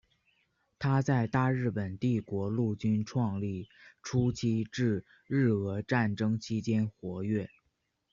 [0.79, 3.69] 他在大日本帝国陆军创立
[4.01, 7.47] 初期至日俄战争期间活跃。